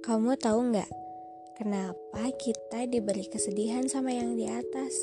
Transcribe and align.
Kamu 0.00 0.36
tahu 0.40 0.72
nggak 0.72 0.90
kenapa 1.60 2.32
kita 2.40 2.88
diberi 2.88 3.28
kesedihan 3.28 3.84
sama 3.84 4.16
yang 4.16 4.32
di 4.32 4.48
atas? 4.48 4.96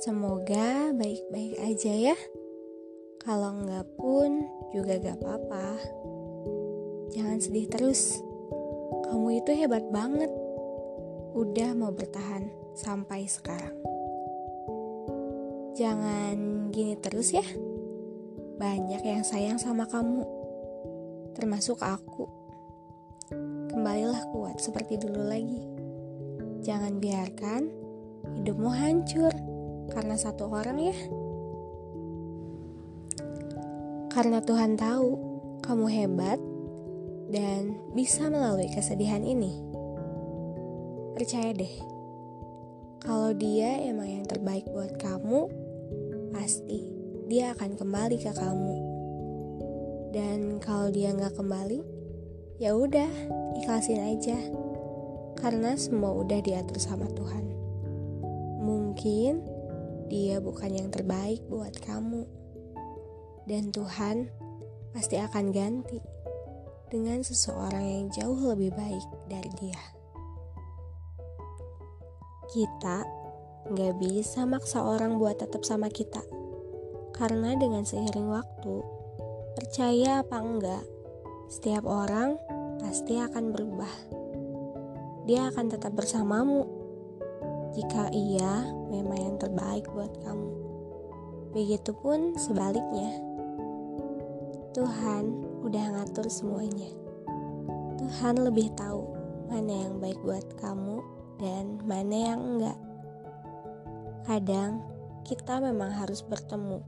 Semoga 0.00 0.92
baik-baik 0.96 1.60
aja 1.60 2.12
ya. 2.12 2.16
Kalau 3.20 3.56
nggak 3.60 3.86
pun 3.96 4.44
juga 4.72 5.00
gak 5.00 5.20
apa-apa. 5.20 5.80
Jangan 7.12 7.38
sedih 7.40 7.68
terus. 7.68 8.20
Kamu 9.04 9.40
itu 9.44 9.52
hebat 9.56 9.84
banget. 9.92 10.28
Udah 11.36 11.76
mau 11.76 11.92
bertahan 11.92 12.48
sampai 12.72 13.28
sekarang. 13.28 13.76
Jangan 15.76 16.68
gini 16.72 16.96
terus 17.00 17.36
ya. 17.36 17.44
Banyak 18.60 19.02
yang 19.04 19.24
sayang 19.24 19.56
sama 19.56 19.86
kamu. 19.88 20.33
Termasuk 21.34 21.82
aku 21.82 22.24
kembalilah 23.74 24.22
kuat 24.30 24.62
seperti 24.62 24.96
dulu 25.02 25.26
lagi. 25.26 25.60
Jangan 26.64 27.02
biarkan 27.02 27.62
hidupmu 28.40 28.70
hancur 28.70 29.34
karena 29.92 30.16
satu 30.16 30.48
orang 30.48 30.78
ya. 30.80 30.96
Karena 34.14 34.38
Tuhan 34.38 34.78
tahu 34.78 35.10
kamu 35.66 35.86
hebat 35.90 36.38
dan 37.34 37.74
bisa 37.92 38.30
melalui 38.30 38.70
kesedihan 38.70 39.26
ini. 39.26 39.58
Percaya 41.18 41.50
deh, 41.50 41.74
kalau 43.02 43.34
dia 43.34 43.82
emang 43.82 44.06
yang 44.06 44.26
terbaik 44.26 44.64
buat 44.70 44.94
kamu, 45.02 45.50
pasti 46.30 46.94
dia 47.26 47.52
akan 47.58 47.74
kembali 47.74 48.16
ke 48.22 48.30
kamu. 48.30 48.93
Dan 50.14 50.62
kalau 50.62 50.94
dia 50.94 51.10
nggak 51.10 51.34
kembali, 51.34 51.82
ya 52.62 52.78
udah 52.78 53.10
ikhlasin 53.58 53.98
aja. 53.98 54.38
Karena 55.34 55.74
semua 55.74 56.14
udah 56.14 56.38
diatur 56.38 56.78
sama 56.78 57.10
Tuhan. 57.10 57.50
Mungkin 58.62 59.42
dia 60.06 60.38
bukan 60.38 60.70
yang 60.70 60.88
terbaik 60.94 61.42
buat 61.50 61.74
kamu. 61.82 62.30
Dan 63.50 63.74
Tuhan 63.74 64.30
pasti 64.94 65.18
akan 65.18 65.50
ganti 65.50 65.98
dengan 66.94 67.18
seseorang 67.26 67.82
yang 67.82 68.06
jauh 68.14 68.38
lebih 68.54 68.70
baik 68.70 69.06
dari 69.26 69.50
dia. 69.58 69.82
Kita 72.54 73.02
nggak 73.66 73.94
bisa 73.98 74.46
maksa 74.46 74.78
orang 74.78 75.18
buat 75.18 75.42
tetap 75.42 75.66
sama 75.66 75.90
kita. 75.90 76.22
Karena 77.10 77.58
dengan 77.58 77.82
seiring 77.82 78.30
waktu 78.30 79.03
percaya 79.54 80.26
apa 80.26 80.42
enggak 80.42 80.84
setiap 81.46 81.86
orang 81.86 82.34
pasti 82.82 83.22
akan 83.22 83.54
berubah. 83.54 83.94
Dia 85.30 85.54
akan 85.54 85.70
tetap 85.70 85.94
bersamamu 85.94 86.66
jika 87.70 88.10
ia 88.10 88.66
memang 88.90 89.18
yang 89.18 89.36
terbaik 89.38 89.86
buat 89.94 90.10
kamu. 90.26 90.50
Begitupun 91.54 92.34
sebaliknya. 92.34 93.14
Tuhan 94.74 95.24
udah 95.62 95.84
ngatur 95.94 96.26
semuanya. 96.26 96.90
Tuhan 98.02 98.42
lebih 98.42 98.74
tahu 98.74 99.06
mana 99.46 99.86
yang 99.86 100.02
baik 100.02 100.18
buat 100.26 100.42
kamu 100.58 100.98
dan 101.38 101.78
mana 101.86 102.16
yang 102.34 102.40
enggak. 102.42 102.78
Kadang 104.26 104.82
kita 105.22 105.62
memang 105.62 105.94
harus 105.94 106.26
bertemu 106.26 106.82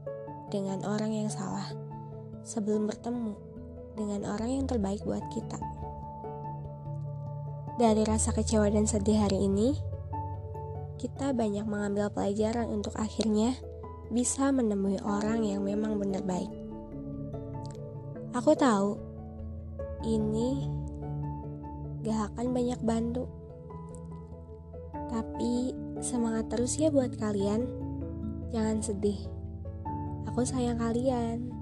dengan 0.51 0.83
orang 0.83 1.15
yang 1.15 1.31
salah 1.31 1.87
sebelum 2.47 2.87
bertemu 2.87 3.35
dengan 3.99 4.23
orang 4.31 4.63
yang 4.63 4.65
terbaik 4.71 5.03
buat 5.03 5.25
kita. 5.35 5.59
Dari 7.75 8.07
rasa 8.07 8.31
kecewa 8.31 8.71
dan 8.71 8.87
sedih 8.87 9.19
hari 9.19 9.43
ini, 9.43 9.75
kita 10.95 11.35
banyak 11.35 11.67
mengambil 11.67 12.07
pelajaran 12.09 12.71
untuk 12.71 12.95
akhirnya 12.95 13.53
bisa 14.07 14.49
menemui 14.55 14.97
orang 15.03 15.43
yang 15.43 15.61
memang 15.61 15.99
benar 15.99 16.23
baik. 16.23 16.49
Aku 18.31 18.55
tahu 18.55 18.95
ini 20.07 20.65
gak 22.07 22.33
akan 22.33 22.55
banyak 22.55 22.79
bantu, 22.81 23.27
tapi 25.11 25.75
semangat 25.99 26.47
terus 26.49 26.79
ya 26.79 26.87
buat 26.87 27.11
kalian. 27.19 27.67
Jangan 28.49 28.79
sedih, 28.79 29.19
aku 30.25 30.47
sayang 30.47 30.79
kalian. 30.79 31.56